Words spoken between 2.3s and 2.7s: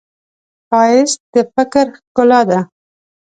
ده